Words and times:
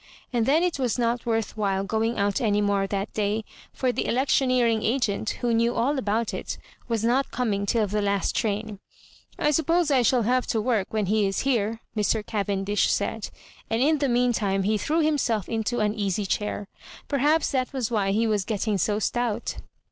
And 0.33 0.47
then 0.47 0.63
it 0.63 0.79
was 0.79 0.97
not 0.97 1.27
worth 1.27 1.55
while 1.55 1.83
going 1.83 2.17
out 2.17 2.41
any 2.41 2.59
more 2.59 2.87
that 2.87 3.13
day— 3.13 3.43
for 3.71 3.91
the 3.91 4.07
electioneering 4.07 4.81
agent, 4.81 5.29
who 5.41 5.53
knew 5.53 5.75
all 5.75 5.99
about 5.99 6.33
it, 6.33 6.57
was 6.87 7.03
not 7.03 7.29
coming 7.29 7.67
till 7.67 7.85
the 7.85 8.01
last 8.01 8.35
train." 8.35 8.79
I 9.37 9.51
suppose 9.51 9.91
I 9.91 10.01
shall 10.01 10.23
have 10.23 10.47
to 10.47 10.59
work 10.59 10.87
when 10.91 11.05
he 11.05 11.27
is 11.27 11.41
here,*' 11.41 11.81
Mr. 11.95 12.25
Cavendish 12.25 12.87
flaid. 12.91 13.29
And 13.69 13.79
in 13.83 13.99
the 13.99 14.09
mean 14.09 14.33
time 14.33 14.63
he 14.63 14.75
threw 14.79 15.01
himself 15.01 15.47
into 15.47 15.81
an 15.81 15.93
easy 15.93 16.25
chair. 16.25 16.67
Per» 17.07 17.19
haps 17.19 17.51
that 17.51 17.71
was 17.71 17.91
why 17.91 18.09
he 18.09 18.25
was 18.25 18.43
getting 18.43 18.79
so 18.79 18.97
stout. 18.97 19.57